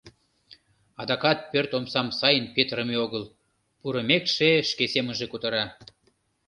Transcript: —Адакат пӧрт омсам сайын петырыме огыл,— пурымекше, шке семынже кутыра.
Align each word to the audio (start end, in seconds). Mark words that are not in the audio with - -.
—Адакат 1.01 1.39
пӧрт 1.51 1.71
омсам 1.77 2.07
сайын 2.19 2.45
петырыме 2.55 2.95
огыл,— 3.05 3.23
пурымекше, 3.79 4.49
шке 4.69 4.85
семынже 4.93 5.25
кутыра. 5.29 5.65